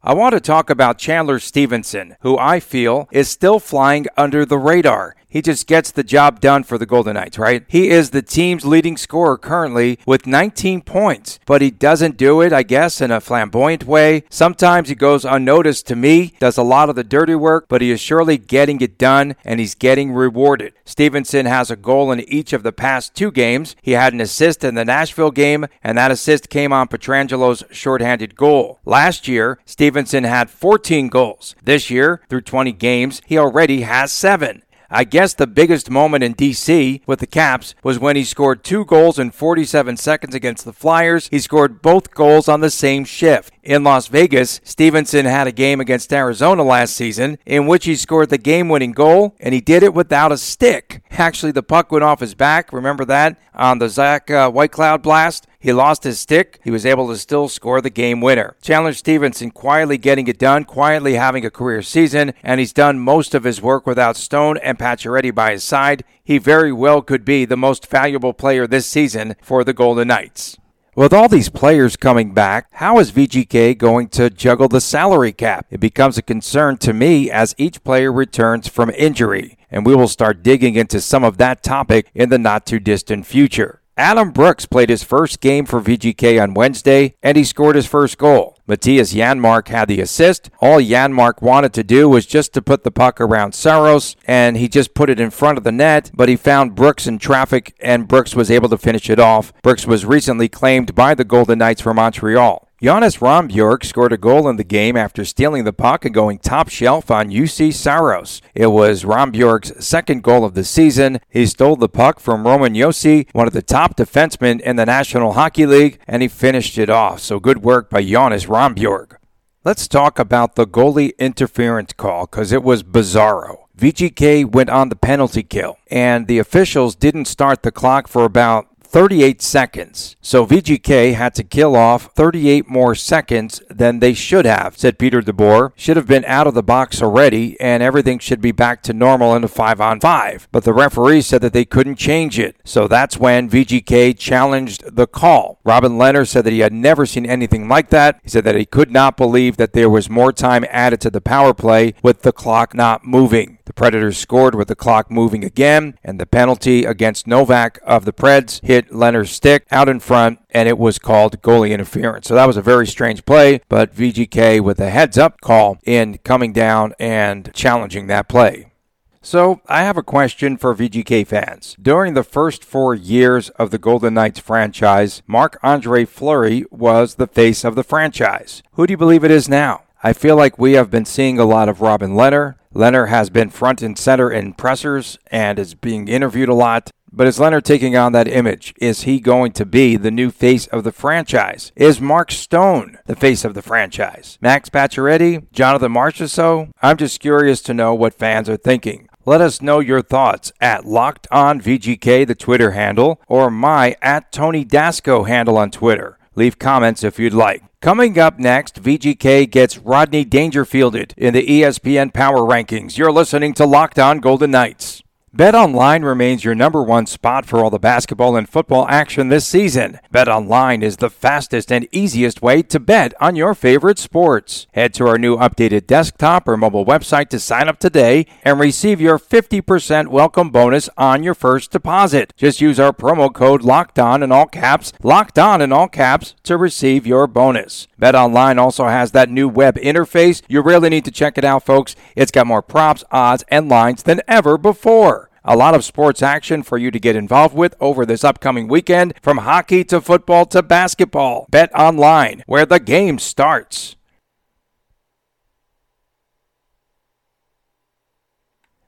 I 0.00 0.14
want 0.14 0.34
to 0.34 0.40
talk 0.40 0.70
about 0.70 0.98
Chandler 0.98 1.40
Stephenson, 1.40 2.14
who 2.20 2.38
I 2.38 2.60
feel 2.60 3.08
is 3.10 3.28
still 3.28 3.58
flying 3.58 4.06
under 4.16 4.44
the 4.44 4.56
radar. 4.56 5.16
He 5.30 5.42
just 5.42 5.66
gets 5.66 5.90
the 5.90 6.02
job 6.02 6.40
done 6.40 6.62
for 6.62 6.78
the 6.78 6.86
Golden 6.86 7.14
Knights, 7.14 7.38
right? 7.38 7.62
He 7.68 7.90
is 7.90 8.10
the 8.10 8.22
team's 8.22 8.64
leading 8.64 8.96
scorer 8.96 9.36
currently 9.36 9.98
with 10.06 10.26
19 10.26 10.80
points, 10.80 11.38
but 11.44 11.60
he 11.60 11.70
doesn't 11.70 12.16
do 12.16 12.40
it, 12.40 12.50
I 12.50 12.62
guess, 12.62 13.02
in 13.02 13.10
a 13.10 13.20
flamboyant 13.20 13.84
way. 13.84 14.24
Sometimes 14.30 14.88
he 14.88 14.94
goes 14.94 15.26
unnoticed 15.26 15.86
to 15.88 15.96
me, 15.96 16.32
does 16.40 16.56
a 16.56 16.62
lot 16.62 16.88
of 16.88 16.96
the 16.96 17.04
dirty 17.04 17.34
work, 17.34 17.66
but 17.68 17.82
he 17.82 17.90
is 17.90 18.00
surely 18.00 18.38
getting 18.38 18.80
it 18.80 18.96
done 18.96 19.36
and 19.44 19.60
he's 19.60 19.74
getting 19.74 20.12
rewarded. 20.12 20.72
Stephenson 20.86 21.44
has 21.44 21.70
a 21.70 21.76
goal 21.76 22.10
in 22.10 22.20
each 22.20 22.54
of 22.54 22.62
the 22.62 22.72
past 22.72 23.14
two 23.14 23.30
games. 23.30 23.76
He 23.82 23.92
had 23.92 24.14
an 24.14 24.22
assist 24.22 24.64
in 24.64 24.76
the 24.76 24.84
Nashville 24.84 25.30
game, 25.30 25.66
and 25.84 25.98
that 25.98 26.10
assist 26.10 26.48
came 26.48 26.72
on 26.72 26.88
Pietrangelo's 26.88 27.64
shorthanded 27.70 28.34
goal. 28.34 28.80
Last 28.86 29.28
year, 29.28 29.58
Stephenson 29.66 30.24
had 30.24 30.48
14 30.48 31.08
goals. 31.08 31.54
This 31.62 31.90
year, 31.90 32.22
through 32.30 32.40
20 32.40 32.72
games, 32.72 33.20
he 33.26 33.36
already 33.36 33.82
has 33.82 34.10
seven. 34.10 34.62
I 34.90 35.04
guess 35.04 35.34
the 35.34 35.46
biggest 35.46 35.90
moment 35.90 36.24
in 36.24 36.34
DC 36.34 37.02
with 37.06 37.20
the 37.20 37.26
Caps 37.26 37.74
was 37.82 37.98
when 37.98 38.16
he 38.16 38.24
scored 38.24 38.64
two 38.64 38.86
goals 38.86 39.18
in 39.18 39.30
47 39.30 39.98
seconds 39.98 40.34
against 40.34 40.64
the 40.64 40.72
Flyers. 40.72 41.28
He 41.28 41.40
scored 41.40 41.82
both 41.82 42.14
goals 42.14 42.48
on 42.48 42.60
the 42.60 42.70
same 42.70 43.04
shift. 43.04 43.52
In 43.68 43.84
Las 43.84 44.06
Vegas, 44.06 44.62
Stephenson 44.64 45.26
had 45.26 45.46
a 45.46 45.52
game 45.52 45.78
against 45.78 46.10
Arizona 46.10 46.62
last 46.62 46.96
season 46.96 47.36
in 47.44 47.66
which 47.66 47.84
he 47.84 47.96
scored 47.96 48.30
the 48.30 48.38
game 48.38 48.70
winning 48.70 48.92
goal, 48.92 49.36
and 49.40 49.52
he 49.52 49.60
did 49.60 49.82
it 49.82 49.92
without 49.92 50.32
a 50.32 50.38
stick. 50.38 51.02
Actually, 51.10 51.52
the 51.52 51.62
puck 51.62 51.92
went 51.92 52.02
off 52.02 52.20
his 52.20 52.34
back. 52.34 52.72
Remember 52.72 53.04
that 53.04 53.38
on 53.52 53.78
the 53.78 53.90
Zach 53.90 54.30
uh, 54.30 54.50
Whitecloud 54.50 55.02
blast? 55.02 55.46
He 55.58 55.74
lost 55.74 56.04
his 56.04 56.18
stick. 56.18 56.60
He 56.64 56.70
was 56.70 56.86
able 56.86 57.08
to 57.08 57.18
still 57.18 57.46
score 57.46 57.82
the 57.82 57.90
game 57.90 58.22
winner. 58.22 58.56
Chandler 58.62 58.94
Stephenson 58.94 59.50
quietly 59.50 59.98
getting 59.98 60.28
it 60.28 60.38
done, 60.38 60.64
quietly 60.64 61.16
having 61.16 61.44
a 61.44 61.50
career 61.50 61.82
season, 61.82 62.32
and 62.42 62.60
he's 62.60 62.72
done 62.72 62.98
most 62.98 63.34
of 63.34 63.44
his 63.44 63.60
work 63.60 63.86
without 63.86 64.16
Stone 64.16 64.56
and 64.62 64.78
Pacioretty 64.78 65.34
by 65.34 65.52
his 65.52 65.62
side. 65.62 66.04
He 66.24 66.38
very 66.38 66.72
well 66.72 67.02
could 67.02 67.22
be 67.22 67.44
the 67.44 67.54
most 67.54 67.86
valuable 67.86 68.32
player 68.32 68.66
this 68.66 68.86
season 68.86 69.36
for 69.42 69.62
the 69.62 69.74
Golden 69.74 70.08
Knights. 70.08 70.56
With 70.98 71.12
all 71.12 71.28
these 71.28 71.48
players 71.48 71.94
coming 71.94 72.34
back, 72.34 72.66
how 72.72 72.98
is 72.98 73.12
VGK 73.12 73.78
going 73.78 74.08
to 74.08 74.28
juggle 74.30 74.66
the 74.66 74.80
salary 74.80 75.30
cap? 75.30 75.68
It 75.70 75.78
becomes 75.78 76.18
a 76.18 76.22
concern 76.22 76.76
to 76.78 76.92
me 76.92 77.30
as 77.30 77.54
each 77.56 77.84
player 77.84 78.12
returns 78.12 78.66
from 78.66 78.90
injury, 78.90 79.56
and 79.70 79.86
we 79.86 79.94
will 79.94 80.08
start 80.08 80.42
digging 80.42 80.74
into 80.74 81.00
some 81.00 81.22
of 81.22 81.36
that 81.38 81.62
topic 81.62 82.10
in 82.16 82.30
the 82.30 82.36
not 82.38 82.66
too 82.66 82.80
distant 82.80 83.26
future. 83.26 83.80
Adam 83.98 84.30
Brooks 84.30 84.64
played 84.64 84.90
his 84.90 85.02
first 85.02 85.40
game 85.40 85.66
for 85.66 85.80
VGK 85.80 86.40
on 86.40 86.54
Wednesday, 86.54 87.16
and 87.20 87.36
he 87.36 87.42
scored 87.42 87.74
his 87.74 87.88
first 87.88 88.16
goal. 88.16 88.56
Mattias 88.68 89.12
Janmark 89.12 89.66
had 89.68 89.88
the 89.88 90.00
assist. 90.00 90.50
All 90.60 90.78
Janmark 90.78 91.42
wanted 91.42 91.72
to 91.72 91.82
do 91.82 92.08
was 92.08 92.24
just 92.24 92.52
to 92.54 92.62
put 92.62 92.84
the 92.84 92.92
puck 92.92 93.20
around 93.20 93.56
Saros, 93.56 94.14
and 94.24 94.56
he 94.56 94.68
just 94.68 94.94
put 94.94 95.10
it 95.10 95.18
in 95.18 95.30
front 95.30 95.58
of 95.58 95.64
the 95.64 95.72
net, 95.72 96.12
but 96.14 96.28
he 96.28 96.36
found 96.36 96.76
Brooks 96.76 97.08
in 97.08 97.18
traffic, 97.18 97.74
and 97.80 98.06
Brooks 98.06 98.36
was 98.36 98.52
able 98.52 98.68
to 98.68 98.78
finish 98.78 99.10
it 99.10 99.18
off. 99.18 99.52
Brooks 99.62 99.84
was 99.84 100.06
recently 100.06 100.48
claimed 100.48 100.94
by 100.94 101.16
the 101.16 101.24
Golden 101.24 101.58
Knights 101.58 101.80
for 101.80 101.92
Montreal. 101.92 102.67
Jonas 102.80 103.16
Rondbjerg 103.16 103.84
scored 103.84 104.12
a 104.12 104.16
goal 104.16 104.48
in 104.48 104.54
the 104.54 104.62
game 104.62 104.96
after 104.96 105.24
stealing 105.24 105.64
the 105.64 105.72
puck 105.72 106.04
and 106.04 106.14
going 106.14 106.38
top 106.38 106.68
shelf 106.68 107.10
on 107.10 107.28
Juuse 107.28 107.74
Saros. 107.74 108.40
It 108.54 108.68
was 108.68 109.02
Rondbjerg's 109.02 109.84
second 109.84 110.22
goal 110.22 110.44
of 110.44 110.54
the 110.54 110.62
season. 110.62 111.18
He 111.28 111.44
stole 111.46 111.74
the 111.74 111.88
puck 111.88 112.20
from 112.20 112.46
Roman 112.46 112.74
Josi, 112.74 113.26
one 113.32 113.48
of 113.48 113.52
the 113.52 113.62
top 113.62 113.96
defensemen 113.96 114.60
in 114.60 114.76
the 114.76 114.86
National 114.86 115.32
Hockey 115.32 115.66
League, 115.66 115.98
and 116.06 116.22
he 116.22 116.28
finished 116.28 116.78
it 116.78 116.88
off. 116.88 117.18
So 117.18 117.40
good 117.40 117.64
work 117.64 117.90
by 117.90 118.04
Jonas 118.04 118.46
Rondbjerg. 118.46 119.16
Let's 119.64 119.88
talk 119.88 120.20
about 120.20 120.54
the 120.54 120.64
goalie 120.64 121.18
interference 121.18 121.92
call 121.94 122.26
because 122.26 122.52
it 122.52 122.62
was 122.62 122.84
bizarro. 122.84 123.64
VGK 123.76 124.44
went 124.44 124.70
on 124.70 124.88
the 124.88 124.96
penalty 124.96 125.42
kill, 125.42 125.78
and 125.90 126.28
the 126.28 126.38
officials 126.38 126.94
didn't 126.94 127.24
start 127.24 127.64
the 127.64 127.72
clock 127.72 128.06
for 128.06 128.24
about 128.24 128.67
38 128.88 129.42
seconds. 129.42 130.16
So 130.22 130.46
VGK 130.46 131.12
had 131.14 131.34
to 131.34 131.44
kill 131.44 131.76
off 131.76 132.10
38 132.14 132.68
more 132.68 132.94
seconds 132.94 133.60
than 133.68 133.98
they 133.98 134.14
should 134.14 134.46
have, 134.46 134.78
said 134.78 134.98
Peter 134.98 135.20
DeBoer. 135.20 135.72
Should 135.76 135.98
have 135.98 136.06
been 136.06 136.24
out 136.24 136.46
of 136.46 136.54
the 136.54 136.62
box 136.62 137.02
already, 137.02 137.60
and 137.60 137.82
everything 137.82 138.18
should 138.18 138.40
be 138.40 138.50
back 138.52 138.82
to 138.84 138.94
normal 138.94 139.36
in 139.36 139.44
a 139.44 139.48
5 139.48 139.80
on 139.80 140.00
5. 140.00 140.48
But 140.50 140.64
the 140.64 140.72
referee 140.72 141.20
said 141.20 141.42
that 141.42 141.52
they 141.52 141.66
couldn't 141.66 141.96
change 141.96 142.38
it. 142.38 142.56
So 142.64 142.88
that's 142.88 143.18
when 143.18 143.50
VGK 143.50 144.18
challenged 144.18 144.96
the 144.96 145.06
call. 145.06 145.60
Robin 145.64 145.92
Lehner 145.92 146.26
said 146.26 146.44
that 146.44 146.52
he 146.52 146.60
had 146.60 146.72
never 146.72 147.04
seen 147.04 147.26
anything 147.26 147.68
like 147.68 147.90
that. 147.90 148.20
He 148.22 148.30
said 148.30 148.44
that 148.44 148.56
he 148.56 148.64
could 148.64 148.90
not 148.90 149.18
believe 149.18 149.58
that 149.58 149.74
there 149.74 149.90
was 149.90 150.08
more 150.08 150.32
time 150.32 150.64
added 150.70 151.00
to 151.02 151.10
the 151.10 151.20
power 151.20 151.52
play 151.52 151.92
with 152.02 152.22
the 152.22 152.32
clock 152.32 152.74
not 152.74 153.04
moving. 153.04 153.57
The 153.68 153.74
Predators 153.74 154.16
scored 154.16 154.54
with 154.54 154.68
the 154.68 154.74
clock 154.74 155.10
moving 155.10 155.44
again, 155.44 155.98
and 156.02 156.18
the 156.18 156.24
penalty 156.24 156.86
against 156.86 157.26
Novak 157.26 157.78
of 157.84 158.06
the 158.06 158.14
Preds 158.14 158.64
hit 158.64 158.88
Lehner's 158.90 159.30
stick 159.30 159.66
out 159.70 159.90
in 159.90 160.00
front, 160.00 160.38
and 160.48 160.66
it 160.66 160.78
was 160.78 160.98
called 160.98 161.42
goalie 161.42 161.72
interference. 161.72 162.28
So 162.28 162.34
that 162.34 162.46
was 162.46 162.56
a 162.56 162.62
very 162.62 162.86
strange 162.86 163.26
play, 163.26 163.60
but 163.68 163.94
VGK 163.94 164.62
with 164.62 164.80
a 164.80 164.88
heads 164.88 165.18
up 165.18 165.42
call 165.42 165.76
in 165.84 166.16
coming 166.24 166.54
down 166.54 166.94
and 166.98 167.52
challenging 167.52 168.06
that 168.06 168.26
play. 168.26 168.72
So, 169.20 169.60
I 169.68 169.82
have 169.82 169.98
a 169.98 170.02
question 170.02 170.56
for 170.56 170.74
VGK 170.74 171.26
fans. 171.26 171.76
During 171.82 172.14
the 172.14 172.24
first 172.24 172.64
four 172.64 172.94
years 172.94 173.50
of 173.50 173.70
the 173.70 173.76
Golden 173.76 174.14
Knights 174.14 174.40
franchise, 174.40 175.22
Marc 175.26 175.58
Andre 175.62 176.06
Fleury 176.06 176.64
was 176.70 177.16
the 177.16 177.26
face 177.26 177.64
of 177.64 177.74
the 177.74 177.84
franchise. 177.84 178.62
Who 178.72 178.86
do 178.86 178.92
you 178.92 178.96
believe 178.96 179.24
it 179.24 179.30
is 179.30 179.46
now? 179.46 179.82
I 180.00 180.12
feel 180.12 180.36
like 180.36 180.58
we 180.58 180.74
have 180.74 180.92
been 180.92 181.04
seeing 181.04 181.40
a 181.40 181.44
lot 181.44 181.68
of 181.68 181.80
Robin 181.80 182.12
Lehner. 182.12 182.54
Lehner 182.72 183.08
has 183.08 183.30
been 183.30 183.50
front 183.50 183.82
and 183.82 183.98
center 183.98 184.30
in 184.30 184.52
pressers 184.52 185.18
and 185.28 185.58
is 185.58 185.74
being 185.74 186.06
interviewed 186.06 186.48
a 186.48 186.54
lot. 186.54 186.92
But 187.10 187.26
is 187.26 187.40
Lehner 187.40 187.60
taking 187.60 187.96
on 187.96 188.12
that 188.12 188.28
image? 188.28 188.74
Is 188.80 189.02
he 189.02 189.18
going 189.18 189.50
to 189.52 189.66
be 189.66 189.96
the 189.96 190.12
new 190.12 190.30
face 190.30 190.68
of 190.68 190.84
the 190.84 190.92
franchise? 190.92 191.72
Is 191.74 192.00
Mark 192.00 192.30
Stone 192.30 192.98
the 193.06 193.16
face 193.16 193.44
of 193.44 193.54
the 193.54 193.62
franchise? 193.62 194.38
Max 194.40 194.68
Pacioretty? 194.68 195.50
Jonathan 195.50 195.92
Marchessault? 195.92 196.70
I'm 196.80 196.96
just 196.96 197.18
curious 197.18 197.60
to 197.62 197.74
know 197.74 197.92
what 197.92 198.14
fans 198.14 198.48
are 198.48 198.56
thinking. 198.56 199.08
Let 199.24 199.40
us 199.40 199.60
know 199.60 199.80
your 199.80 200.02
thoughts 200.02 200.52
at 200.60 200.84
Locked 200.84 201.26
On 201.32 201.58
the 201.58 202.36
Twitter 202.38 202.70
handle, 202.70 203.20
or 203.26 203.50
my 203.50 203.96
at 204.00 204.30
Tony 204.30 204.64
Dasco 204.64 205.26
handle 205.26 205.58
on 205.58 205.72
Twitter. 205.72 206.18
Leave 206.38 206.56
comments 206.56 207.02
if 207.02 207.18
you'd 207.18 207.34
like. 207.34 207.64
Coming 207.80 208.16
up 208.16 208.38
next, 208.38 208.80
VGK 208.80 209.50
gets 209.50 209.76
Rodney 209.76 210.24
Dangerfielded 210.24 211.12
in 211.16 211.34
the 211.34 211.44
ESPN 211.44 212.14
Power 212.14 212.42
Rankings. 212.42 212.96
You're 212.96 213.10
listening 213.10 213.54
to 213.54 213.66
Locked 213.66 213.98
On 213.98 214.20
Golden 214.20 214.52
Knights. 214.52 215.02
BetOnline 215.36 216.04
remains 216.04 216.42
your 216.42 216.54
number 216.54 216.82
one 216.82 217.04
spot 217.04 217.44
for 217.44 217.62
all 217.62 217.68
the 217.68 217.78
basketball 217.78 218.34
and 218.34 218.48
football 218.48 218.88
action 218.88 219.28
this 219.28 219.46
season. 219.46 219.98
BetOnline 220.12 220.82
is 220.82 220.96
the 220.96 221.10
fastest 221.10 221.70
and 221.70 221.86
easiest 221.92 222.40
way 222.40 222.62
to 222.62 222.80
bet 222.80 223.12
on 223.20 223.36
your 223.36 223.54
favorite 223.54 223.98
sports. 223.98 224.66
Head 224.72 224.94
to 224.94 225.06
our 225.06 225.18
new 225.18 225.36
updated 225.36 225.86
desktop 225.86 226.48
or 226.48 226.56
mobile 226.56 226.86
website 226.86 227.28
to 227.28 227.38
sign 227.38 227.68
up 227.68 227.78
today 227.78 228.24
and 228.42 228.58
receive 228.58 229.02
your 229.02 229.18
50% 229.18 230.08
welcome 230.08 230.48
bonus 230.48 230.88
on 230.96 231.22
your 231.22 231.34
first 231.34 231.72
deposit. 231.72 232.32
Just 232.34 232.62
use 232.62 232.80
our 232.80 232.94
promo 232.94 233.32
code 233.32 233.62
Locked 233.62 233.98
On 233.98 234.22
in 234.22 234.32
all 234.32 234.46
caps, 234.46 234.94
Locked 235.02 235.38
On 235.38 235.60
in 235.60 235.72
all 235.72 235.88
caps 235.88 236.36
to 236.44 236.56
receive 236.56 237.06
your 237.06 237.26
bonus. 237.26 237.86
BetOnline 238.00 238.58
also 238.58 238.86
has 238.86 239.12
that 239.12 239.28
new 239.28 239.46
web 239.46 239.76
interface. 239.76 240.40
You 240.48 240.62
really 240.62 240.88
need 240.88 241.04
to 241.04 241.10
check 241.10 241.36
it 241.36 241.44
out, 241.44 241.66
folks. 241.66 241.94
It's 242.16 242.32
got 242.32 242.46
more 242.46 242.62
props, 242.62 243.04
odds, 243.10 243.44
and 243.48 243.68
lines 243.68 244.04
than 244.04 244.22
ever 244.26 244.56
before. 244.56 245.27
A 245.50 245.56
lot 245.56 245.74
of 245.74 245.82
sports 245.82 246.20
action 246.20 246.62
for 246.62 246.76
you 246.76 246.90
to 246.90 247.00
get 247.00 247.16
involved 247.16 247.54
with 247.54 247.74
over 247.80 248.04
this 248.04 248.22
upcoming 248.22 248.68
weekend, 248.68 249.14
from 249.22 249.38
hockey 249.38 249.82
to 249.84 249.98
football 249.98 250.44
to 250.44 250.62
basketball. 250.62 251.46
Bet 251.48 251.74
online, 251.74 252.42
where 252.44 252.66
the 252.66 252.78
game 252.78 253.18
starts. 253.18 253.96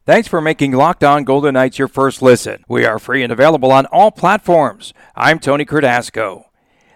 Thanks 0.05 0.29
for 0.29 0.43
making 0.43 0.73
Locked 0.73 1.03
On 1.03 1.25
Golden 1.25 1.55
Knights 1.55 1.79
your 1.79 1.89
first 1.89 2.21
listen. 2.21 2.63
We 2.69 2.85
are 2.85 2.99
free 2.99 3.23
and 3.23 3.33
available 3.33 3.73
on 3.73 3.87
all 3.87 4.11
platforms. 4.11 4.93
I'm 5.17 5.39
Tony 5.39 5.65
Cardasco. 5.65 6.45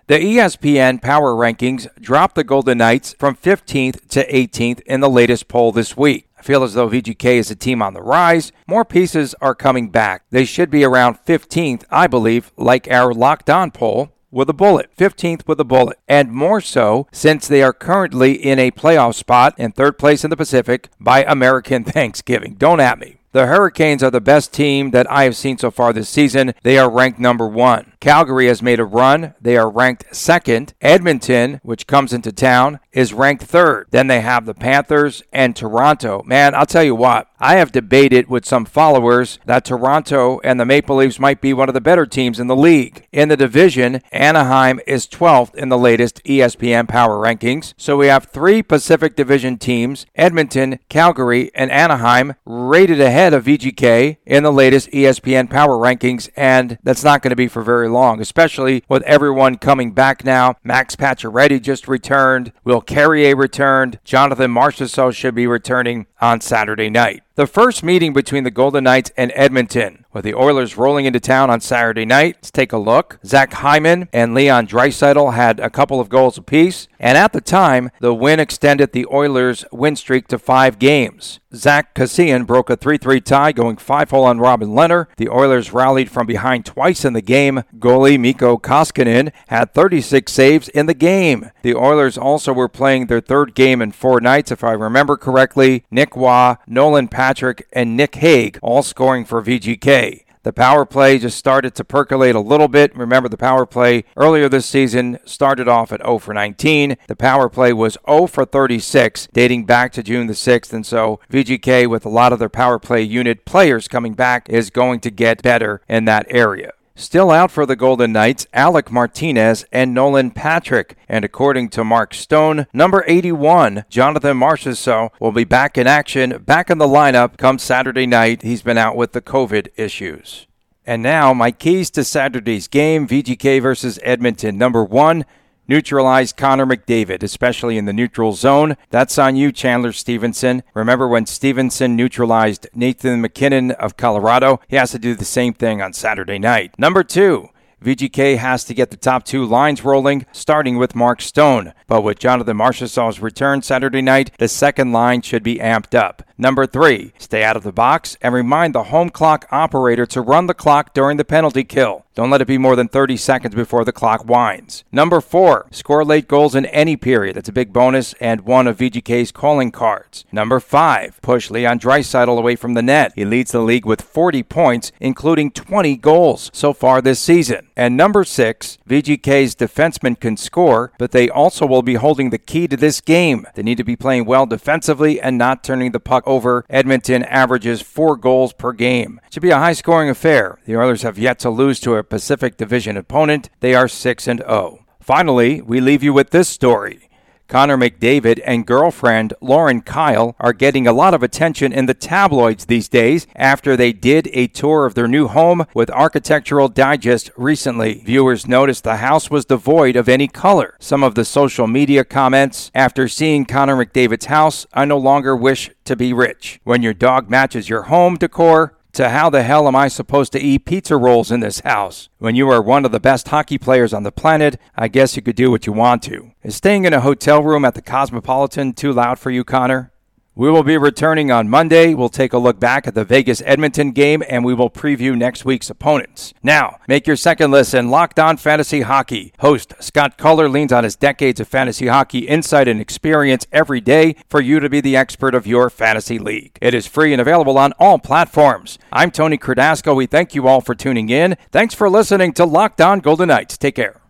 The 0.08 0.18
ESPN 0.18 1.00
Power 1.00 1.32
Rankings 1.32 1.88
dropped 1.98 2.34
the 2.34 2.44
Golden 2.44 2.76
Knights 2.76 3.14
from 3.18 3.34
15th 3.34 4.08
to 4.08 4.30
18th 4.30 4.80
in 4.80 5.00
the 5.00 5.08
latest 5.08 5.48
poll 5.48 5.72
this 5.72 5.96
week 5.96 6.28
feel 6.44 6.62
as 6.62 6.74
though 6.74 6.88
VGK 6.88 7.36
is 7.36 7.50
a 7.50 7.56
team 7.56 7.80
on 7.80 7.94
the 7.94 8.02
rise. 8.02 8.52
More 8.68 8.84
pieces 8.84 9.34
are 9.40 9.54
coming 9.54 9.88
back. 9.88 10.24
They 10.30 10.44
should 10.44 10.70
be 10.70 10.84
around 10.84 11.24
15th, 11.24 11.84
I 11.90 12.06
believe, 12.06 12.52
like 12.56 12.86
our 12.90 13.14
locked 13.14 13.48
on 13.48 13.70
poll 13.70 14.10
with 14.30 14.50
a 14.50 14.52
bullet, 14.52 14.90
15th 14.96 15.46
with 15.46 15.58
a 15.60 15.64
bullet, 15.64 15.98
and 16.06 16.30
more 16.30 16.60
so 16.60 17.06
since 17.12 17.48
they 17.48 17.62
are 17.62 17.72
currently 17.72 18.32
in 18.32 18.58
a 18.58 18.70
playoff 18.72 19.14
spot 19.14 19.54
in 19.56 19.72
third 19.72 19.96
place 19.98 20.22
in 20.22 20.30
the 20.30 20.36
Pacific 20.36 20.90
by 21.00 21.24
American 21.24 21.82
Thanksgiving. 21.84 22.56
Don't 22.56 22.80
at 22.80 22.98
me. 22.98 23.16
The 23.32 23.46
Hurricanes 23.46 24.02
are 24.04 24.12
the 24.12 24.20
best 24.20 24.52
team 24.52 24.92
that 24.92 25.10
I 25.10 25.24
have 25.24 25.34
seen 25.34 25.58
so 25.58 25.70
far 25.72 25.92
this 25.92 26.08
season. 26.08 26.54
They 26.62 26.78
are 26.78 26.88
ranked 26.88 27.18
number 27.18 27.48
one. 27.48 27.93
Calgary 28.04 28.48
has 28.48 28.60
made 28.60 28.80
a 28.80 28.84
run. 28.84 29.32
They 29.40 29.56
are 29.56 29.70
ranked 29.70 30.14
second. 30.14 30.74
Edmonton, 30.82 31.58
which 31.62 31.86
comes 31.86 32.12
into 32.12 32.32
town, 32.32 32.80
is 32.92 33.14
ranked 33.14 33.42
third. 33.42 33.86
Then 33.92 34.08
they 34.08 34.20
have 34.20 34.44
the 34.44 34.52
Panthers 34.52 35.22
and 35.32 35.56
Toronto. 35.56 36.22
Man, 36.26 36.54
I'll 36.54 36.66
tell 36.66 36.84
you 36.84 36.94
what, 36.94 37.28
I 37.40 37.56
have 37.56 37.72
debated 37.72 38.28
with 38.28 38.44
some 38.44 38.66
followers 38.66 39.38
that 39.46 39.64
Toronto 39.64 40.38
and 40.44 40.60
the 40.60 40.66
Maple 40.66 40.96
Leafs 40.96 41.18
might 41.18 41.40
be 41.40 41.54
one 41.54 41.68
of 41.68 41.74
the 41.74 41.80
better 41.80 42.04
teams 42.04 42.38
in 42.38 42.46
the 42.46 42.54
league. 42.54 43.06
In 43.10 43.30
the 43.30 43.38
division, 43.38 44.02
Anaheim 44.12 44.80
is 44.86 45.06
12th 45.06 45.54
in 45.54 45.70
the 45.70 45.78
latest 45.78 46.22
ESPN 46.24 46.86
Power 46.86 47.16
Rankings. 47.16 47.72
So 47.78 47.96
we 47.96 48.08
have 48.08 48.26
three 48.26 48.62
Pacific 48.62 49.16
Division 49.16 49.56
teams 49.56 50.04
Edmonton, 50.14 50.78
Calgary, 50.90 51.50
and 51.54 51.70
Anaheim 51.70 52.34
rated 52.44 53.00
ahead 53.00 53.32
of 53.32 53.46
VGK 53.46 54.18
in 54.26 54.42
the 54.42 54.52
latest 54.52 54.90
ESPN 54.90 55.48
Power 55.48 55.78
Rankings, 55.78 56.28
and 56.36 56.76
that's 56.82 57.02
not 57.02 57.22
going 57.22 57.30
to 57.30 57.36
be 57.36 57.48
for 57.48 57.62
very 57.62 57.88
long, 57.88 57.93
especially 58.20 58.82
with 58.88 59.02
everyone 59.02 59.56
coming 59.56 59.92
back 59.92 60.24
now. 60.24 60.56
Max 60.64 60.96
Pacioretty 60.96 61.60
just 61.60 61.88
returned. 61.88 62.52
Will 62.64 62.80
Carrier 62.80 63.36
returned. 63.36 63.98
Jonathan 64.04 64.50
Marchessault 64.50 65.14
should 65.14 65.34
be 65.34 65.46
returning 65.46 66.06
on 66.20 66.40
Saturday 66.40 66.90
night. 66.90 67.22
The 67.36 67.46
first 67.46 67.82
meeting 67.82 68.12
between 68.12 68.44
the 68.44 68.50
Golden 68.50 68.84
Knights 68.84 69.10
and 69.16 69.32
Edmonton, 69.34 70.04
with 70.12 70.24
the 70.24 70.34
Oilers 70.34 70.76
rolling 70.76 71.04
into 71.04 71.18
town 71.18 71.50
on 71.50 71.60
Saturday 71.60 72.04
night. 72.04 72.36
Let's 72.36 72.50
take 72.52 72.72
a 72.72 72.78
look. 72.78 73.18
Zach 73.26 73.52
Hyman 73.52 74.08
and 74.12 74.34
Leon 74.34 74.68
Draisaitl 74.68 75.34
had 75.34 75.58
a 75.58 75.68
couple 75.68 76.00
of 76.00 76.08
goals 76.08 76.38
apiece, 76.38 76.86
and 77.04 77.18
at 77.18 77.34
the 77.34 77.42
time, 77.42 77.90
the 78.00 78.14
win 78.14 78.40
extended 78.40 78.92
the 78.92 79.04
Oilers' 79.12 79.66
win 79.70 79.94
streak 79.94 80.26
to 80.28 80.38
five 80.38 80.78
games. 80.78 81.38
Zack 81.54 81.94
Kassian 81.94 82.46
broke 82.46 82.70
a 82.70 82.78
3 82.78 82.96
3 82.96 83.20
tie, 83.20 83.52
going 83.52 83.76
5 83.76 84.10
hole 84.10 84.24
on 84.24 84.38
Robin 84.38 84.70
Lehner. 84.70 85.08
The 85.18 85.28
Oilers 85.28 85.70
rallied 85.70 86.10
from 86.10 86.26
behind 86.26 86.64
twice 86.64 87.04
in 87.04 87.12
the 87.12 87.20
game. 87.20 87.62
Goalie 87.78 88.18
Mikko 88.18 88.56
Koskinen 88.56 89.32
had 89.48 89.74
36 89.74 90.32
saves 90.32 90.70
in 90.70 90.86
the 90.86 90.94
game. 90.94 91.50
The 91.60 91.74
Oilers 91.74 92.16
also 92.16 92.54
were 92.54 92.70
playing 92.70 93.06
their 93.06 93.20
third 93.20 93.54
game 93.54 93.82
in 93.82 93.92
four 93.92 94.18
nights, 94.22 94.50
if 94.50 94.64
I 94.64 94.72
remember 94.72 95.18
correctly. 95.18 95.84
Nick 95.90 96.16
Waugh, 96.16 96.56
Nolan 96.66 97.08
Patrick, 97.08 97.68
and 97.74 97.98
Nick 97.98 98.14
Hague 98.14 98.58
all 98.62 98.82
scoring 98.82 99.26
for 99.26 99.42
VGK. 99.42 100.23
The 100.44 100.52
power 100.52 100.84
play 100.84 101.18
just 101.18 101.38
started 101.38 101.74
to 101.74 101.84
percolate 101.84 102.34
a 102.34 102.40
little 102.40 102.68
bit. 102.68 102.94
Remember, 102.94 103.30
the 103.30 103.38
power 103.38 103.64
play 103.64 104.04
earlier 104.14 104.46
this 104.46 104.66
season 104.66 105.18
started 105.24 105.68
off 105.68 105.90
at 105.90 106.02
0 106.02 106.18
for 106.18 106.34
19. 106.34 106.98
The 107.08 107.16
power 107.16 107.48
play 107.48 107.72
was 107.72 107.96
0 108.06 108.26
for 108.26 108.44
36, 108.44 109.28
dating 109.32 109.64
back 109.64 109.90
to 109.92 110.02
June 110.02 110.26
the 110.26 110.34
6th. 110.34 110.74
And 110.74 110.84
so 110.84 111.18
VGK, 111.32 111.88
with 111.88 112.04
a 112.04 112.10
lot 112.10 112.34
of 112.34 112.38
their 112.38 112.50
power 112.50 112.78
play 112.78 113.00
unit 113.02 113.46
players 113.46 113.88
coming 113.88 114.12
back, 114.12 114.50
is 114.50 114.68
going 114.68 115.00
to 115.00 115.10
get 115.10 115.42
better 115.42 115.80
in 115.88 116.04
that 116.04 116.26
area. 116.28 116.72
Still 116.96 117.32
out 117.32 117.50
for 117.50 117.66
the 117.66 117.74
Golden 117.74 118.12
Knights, 118.12 118.46
Alec 118.52 118.88
Martinez 118.88 119.64
and 119.72 119.92
Nolan 119.92 120.30
Patrick. 120.30 120.96
And 121.08 121.24
according 121.24 121.70
to 121.70 121.82
Mark 121.82 122.14
Stone, 122.14 122.68
number 122.72 123.04
81, 123.08 123.84
Jonathan 123.88 124.38
Marchessault, 124.38 125.10
will 125.18 125.32
be 125.32 125.42
back 125.42 125.76
in 125.76 125.88
action, 125.88 126.38
back 126.44 126.70
in 126.70 126.78
the 126.78 126.86
lineup 126.86 127.36
come 127.36 127.58
Saturday 127.58 128.06
night. 128.06 128.42
He's 128.42 128.62
been 128.62 128.78
out 128.78 128.94
with 128.94 129.10
the 129.10 129.20
COVID 129.20 129.70
issues. 129.74 130.46
And 130.86 131.02
now, 131.02 131.34
my 131.34 131.50
keys 131.50 131.90
to 131.90 132.04
Saturday's 132.04 132.68
game 132.68 133.08
VGK 133.08 133.60
versus 133.60 133.98
Edmonton. 134.04 134.56
Number 134.56 134.84
one, 134.84 135.24
neutralize 135.68 136.32
Connor 136.32 136.66
McDavid, 136.66 137.22
especially 137.22 137.76
in 137.76 137.84
the 137.84 137.92
neutral 137.92 138.32
zone. 138.32 138.76
That's 138.90 139.18
on 139.18 139.36
you, 139.36 139.52
Chandler 139.52 139.92
Stephenson. 139.92 140.62
Remember 140.74 141.08
when 141.08 141.26
Stephenson 141.26 141.96
neutralized 141.96 142.66
Nathan 142.74 143.20
MacKinnon 143.20 143.72
of 143.72 143.96
Colorado? 143.96 144.60
He 144.68 144.76
has 144.76 144.90
to 144.92 144.98
do 144.98 145.14
the 145.14 145.24
same 145.24 145.54
thing 145.54 145.80
on 145.80 145.92
Saturday 145.92 146.38
night. 146.38 146.78
Number 146.78 147.02
two, 147.02 147.48
VGK 147.84 148.38
has 148.38 148.64
to 148.64 148.72
get 148.72 148.90
the 148.90 148.96
top 148.96 149.24
two 149.24 149.44
lines 149.44 149.84
rolling, 149.84 150.24
starting 150.32 150.78
with 150.78 150.94
Mark 150.94 151.20
Stone. 151.20 151.74
But 151.86 152.00
with 152.00 152.18
Jonathan 152.18 152.56
Marchessault's 152.56 153.20
return 153.20 153.60
Saturday 153.60 154.00
night, 154.00 154.30
the 154.38 154.48
second 154.48 154.92
line 154.92 155.20
should 155.20 155.42
be 155.42 155.56
amped 155.56 155.94
up. 155.94 156.22
Number 156.38 156.66
three, 156.66 157.12
stay 157.18 157.44
out 157.44 157.56
of 157.56 157.62
the 157.62 157.72
box 157.72 158.16
and 158.22 158.32
remind 158.32 158.74
the 158.74 158.84
home 158.84 159.10
clock 159.10 159.46
operator 159.50 160.06
to 160.06 160.22
run 160.22 160.46
the 160.46 160.54
clock 160.54 160.94
during 160.94 161.18
the 161.18 161.26
penalty 161.26 161.62
kill. 161.62 162.03
Don't 162.14 162.30
let 162.30 162.40
it 162.40 162.46
be 162.46 162.58
more 162.58 162.76
than 162.76 162.86
30 162.86 163.16
seconds 163.16 163.56
before 163.56 163.84
the 163.84 163.92
clock 163.92 164.24
winds. 164.24 164.84
Number 164.92 165.20
four, 165.20 165.66
score 165.72 166.04
late 166.04 166.28
goals 166.28 166.54
in 166.54 166.64
any 166.66 166.96
period. 166.96 167.34
That's 167.34 167.48
a 167.48 167.52
big 167.52 167.72
bonus 167.72 168.14
and 168.20 168.42
one 168.42 168.68
of 168.68 168.78
VGK's 168.78 169.32
calling 169.32 169.72
cards. 169.72 170.24
Number 170.30 170.60
five, 170.60 171.20
push 171.22 171.50
Leon 171.50 171.80
Draisaitl 171.80 172.38
away 172.38 172.54
from 172.54 172.74
the 172.74 172.82
net. 172.82 173.12
He 173.16 173.24
leads 173.24 173.50
the 173.50 173.58
league 173.58 173.84
with 173.84 174.00
40 174.00 174.44
points, 174.44 174.92
including 175.00 175.50
20 175.50 175.96
goals 175.96 176.52
so 176.54 176.72
far 176.72 177.02
this 177.02 177.18
season. 177.18 177.66
And 177.76 177.96
number 177.96 178.22
six, 178.22 178.78
VGK's 178.88 179.56
defensemen 179.56 180.20
can 180.20 180.36
score, 180.36 180.92
but 180.98 181.10
they 181.10 181.28
also 181.28 181.66
will 181.66 181.82
be 181.82 181.94
holding 181.94 182.30
the 182.30 182.38
key 182.38 182.68
to 182.68 182.76
this 182.76 183.00
game. 183.00 183.44
They 183.56 183.64
need 183.64 183.78
to 183.78 183.84
be 183.84 183.96
playing 183.96 184.24
well 184.26 184.46
defensively 184.46 185.20
and 185.20 185.36
not 185.36 185.64
turning 185.64 185.90
the 185.90 185.98
puck 185.98 186.22
over. 186.26 186.64
Edmonton 186.70 187.24
averages 187.24 187.82
four 187.82 188.16
goals 188.16 188.52
per 188.52 188.72
game. 188.72 189.20
It 189.26 189.34
should 189.34 189.42
be 189.42 189.50
a 189.50 189.58
high 189.58 189.72
scoring 189.72 190.08
affair. 190.08 190.60
The 190.64 190.76
Oilers 190.76 191.02
have 191.02 191.18
yet 191.18 191.40
to 191.40 191.50
lose 191.50 191.80
to 191.80 191.96
a 191.96 192.03
Pacific 192.04 192.56
Division 192.56 192.96
opponent. 192.96 193.50
They 193.60 193.74
are 193.74 193.88
6 193.88 194.28
and 194.28 194.40
0. 194.40 194.84
Finally, 195.00 195.60
we 195.60 195.80
leave 195.80 196.02
you 196.02 196.12
with 196.12 196.30
this 196.30 196.48
story. 196.48 197.10
Connor 197.46 197.76
McDavid 197.76 198.40
and 198.44 198.66
girlfriend 198.66 199.34
Lauren 199.40 199.82
Kyle 199.82 200.34
are 200.40 200.54
getting 200.54 200.86
a 200.86 200.92
lot 200.92 201.12
of 201.12 201.22
attention 201.22 201.72
in 201.72 201.86
the 201.86 201.94
tabloids 201.94 202.64
these 202.64 202.88
days 202.88 203.26
after 203.36 203.76
they 203.76 203.92
did 203.92 204.30
a 204.32 204.46
tour 204.46 204.86
of 204.86 204.94
their 204.94 205.06
new 205.06 205.28
home 205.28 205.66
with 205.74 205.90
Architectural 205.90 206.68
Digest 206.68 207.30
recently. 207.36 208.02
Viewers 208.04 208.48
noticed 208.48 208.84
the 208.84 208.96
house 208.96 209.30
was 209.30 209.44
devoid 209.44 209.94
of 209.94 210.08
any 210.08 210.26
color. 210.26 210.74
Some 210.80 211.04
of 211.04 211.14
the 211.14 211.24
social 211.24 211.66
media 211.66 212.02
comments 212.02 212.70
after 212.74 213.08
seeing 213.08 213.44
Connor 213.44 213.76
McDavid's 213.76 214.26
house, 214.26 214.66
I 214.72 214.86
no 214.86 214.98
longer 214.98 215.36
wish 215.36 215.70
to 215.84 215.96
be 215.96 216.14
rich. 216.14 216.60
When 216.64 216.82
your 216.82 216.94
dog 216.94 217.28
matches 217.28 217.68
your 217.68 217.82
home 217.82 218.16
decor, 218.16 218.74
to 218.94 219.08
how 219.08 219.30
the 219.30 219.42
hell 219.42 219.66
am 219.66 219.76
I 219.76 219.88
supposed 219.88 220.32
to 220.32 220.40
eat 220.40 220.64
pizza 220.64 220.96
rolls 220.96 221.30
in 221.30 221.40
this 221.40 221.60
house? 221.60 222.08
When 222.18 222.34
you 222.34 222.48
are 222.50 222.62
one 222.62 222.84
of 222.84 222.92
the 222.92 223.00
best 223.00 223.28
hockey 223.28 223.58
players 223.58 223.92
on 223.92 224.02
the 224.02 224.12
planet, 224.12 224.58
I 224.76 224.88
guess 224.88 225.16
you 225.16 225.22
could 225.22 225.36
do 225.36 225.50
what 225.50 225.66
you 225.66 225.72
want 225.72 226.02
to. 226.04 226.32
Is 226.42 226.56
staying 226.56 226.84
in 226.84 226.92
a 226.92 227.00
hotel 227.00 227.42
room 227.42 227.64
at 227.64 227.74
the 227.74 227.82
Cosmopolitan 227.82 228.72
too 228.72 228.92
loud 228.92 229.18
for 229.18 229.30
you, 229.30 229.44
Connor? 229.44 229.92
We 230.36 230.50
will 230.50 230.64
be 230.64 230.76
returning 230.76 231.30
on 231.30 231.48
Monday. 231.48 231.94
We'll 231.94 232.08
take 232.08 232.32
a 232.32 232.38
look 232.38 232.58
back 232.58 232.88
at 232.88 232.96
the 232.96 233.04
Vegas 233.04 233.40
Edmonton 233.46 233.92
game 233.92 234.20
and 234.28 234.44
we 234.44 234.52
will 234.52 234.68
preview 234.68 235.16
next 235.16 235.44
week's 235.44 235.70
opponents. 235.70 236.34
Now, 236.42 236.78
make 236.88 237.06
your 237.06 237.14
second 237.14 237.52
listen 237.52 237.88
Locked 237.88 238.18
On 238.18 238.36
Fantasy 238.36 238.80
Hockey. 238.80 239.32
Host 239.38 239.74
Scott 239.78 240.18
Culler 240.18 240.50
leans 240.50 240.72
on 240.72 240.82
his 240.82 240.96
decades 240.96 241.38
of 241.38 241.46
fantasy 241.46 241.86
hockey 241.86 242.26
insight 242.26 242.66
and 242.66 242.80
experience 242.80 243.46
every 243.52 243.80
day 243.80 244.16
for 244.28 244.40
you 244.40 244.58
to 244.58 244.68
be 244.68 244.80
the 244.80 244.96
expert 244.96 245.36
of 245.36 245.46
your 245.46 245.70
fantasy 245.70 246.18
league. 246.18 246.58
It 246.60 246.74
is 246.74 246.88
free 246.88 247.12
and 247.12 247.20
available 247.20 247.56
on 247.56 247.72
all 247.78 248.00
platforms. 248.00 248.76
I'm 248.90 249.12
Tony 249.12 249.38
Cardasco. 249.38 249.94
We 249.94 250.06
thank 250.06 250.34
you 250.34 250.48
all 250.48 250.60
for 250.60 250.74
tuning 250.74 251.10
in. 251.10 251.36
Thanks 251.52 251.74
for 251.74 251.88
listening 251.88 252.32
to 252.32 252.44
Locked 252.44 252.80
On 252.80 252.98
Golden 252.98 253.28
Knights. 253.28 253.56
Take 253.56 253.76
care. 253.76 254.03